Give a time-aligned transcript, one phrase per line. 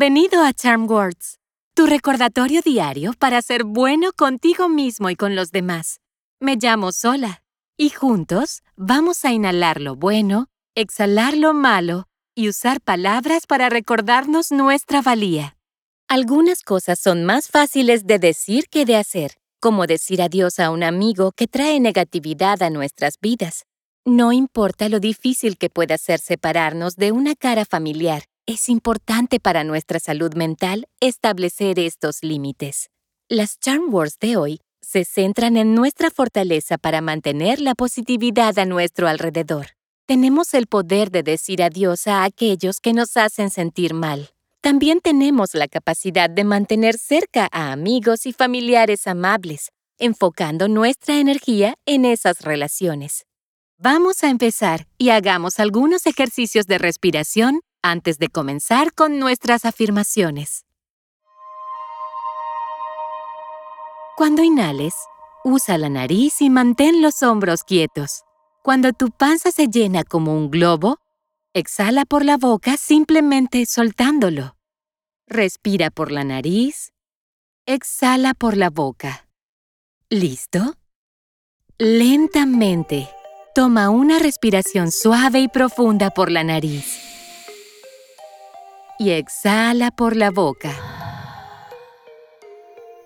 [0.00, 1.36] Bienvenido a Charm Words,
[1.74, 6.00] tu recordatorio diario para ser bueno contigo mismo y con los demás.
[6.40, 7.42] Me llamo Sola
[7.76, 14.50] y juntos vamos a inhalar lo bueno, exhalar lo malo y usar palabras para recordarnos
[14.52, 15.58] nuestra valía.
[16.08, 20.82] Algunas cosas son más fáciles de decir que de hacer, como decir adiós a un
[20.82, 23.66] amigo que trae negatividad a nuestras vidas.
[24.06, 29.62] No importa lo difícil que pueda ser separarnos de una cara familiar, es importante para
[29.62, 32.90] nuestra salud mental establecer estos límites.
[33.28, 38.64] Las Charm Words de hoy se centran en nuestra fortaleza para mantener la positividad a
[38.64, 39.68] nuestro alrededor.
[40.04, 44.30] Tenemos el poder de decir adiós a aquellos que nos hacen sentir mal.
[44.60, 51.76] También tenemos la capacidad de mantener cerca a amigos y familiares amables, enfocando nuestra energía
[51.86, 53.26] en esas relaciones.
[53.78, 60.64] Vamos a empezar y hagamos algunos ejercicios de respiración antes de comenzar con nuestras afirmaciones.
[64.16, 64.94] Cuando inhales,
[65.44, 68.22] usa la nariz y mantén los hombros quietos.
[68.62, 70.98] Cuando tu panza se llena como un globo,
[71.54, 74.56] exhala por la boca simplemente soltándolo.
[75.26, 76.92] Respira por la nariz,
[77.64, 79.26] exhala por la boca.
[80.10, 80.74] ¿Listo?
[81.78, 83.08] Lentamente,
[83.54, 87.09] toma una respiración suave y profunda por la nariz
[89.00, 90.74] y exhala por la boca.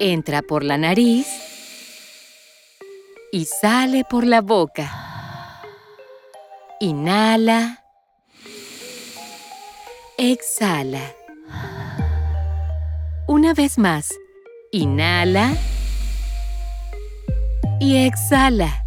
[0.00, 1.28] Entra por la nariz
[3.30, 5.62] y sale por la boca.
[6.80, 7.84] Inhala.
[10.18, 11.14] Exhala.
[13.28, 14.12] Una vez más.
[14.72, 15.54] Inhala.
[17.78, 18.85] Y exhala.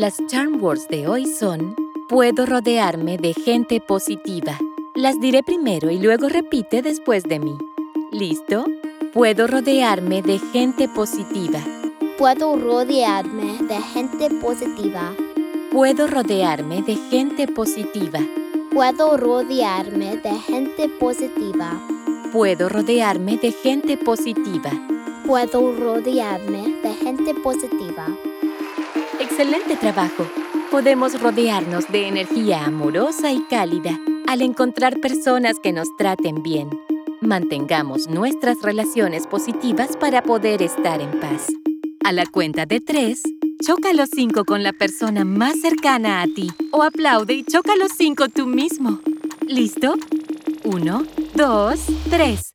[0.00, 1.76] Las charm words de hoy son
[2.08, 4.58] Puedo rodearme de gente positiva.
[4.94, 7.58] Las diré primero y luego repite después de mí.
[8.10, 8.64] ¿Listo?
[9.12, 11.60] Puedo rodearme de gente positiva.
[12.16, 15.12] Puedo rodearme de gente positiva.
[15.70, 18.20] Puedo rodearme de gente positiva.
[18.72, 21.78] Puedo rodearme de gente positiva.
[22.32, 24.70] Puedo rodearme de gente positiva.
[25.26, 28.06] Puedo rodearme de gente positiva.
[29.40, 30.26] Excelente trabajo.
[30.70, 36.68] Podemos rodearnos de energía amorosa y cálida al encontrar personas que nos traten bien.
[37.22, 41.46] Mantengamos nuestras relaciones positivas para poder estar en paz.
[42.04, 43.22] A la cuenta de tres,
[43.64, 47.92] choca los cinco con la persona más cercana a ti o aplaude y choca los
[47.92, 49.00] cinco tú mismo.
[49.48, 49.94] ¿Listo?
[50.64, 51.80] Uno, dos,
[52.10, 52.54] tres.